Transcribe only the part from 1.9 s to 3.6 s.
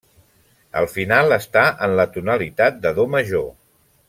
la tonalitat de do major.